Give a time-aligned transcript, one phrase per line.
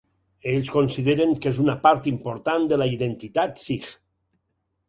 [0.51, 3.93] Ells consideren que és una part important de la identitat sikh.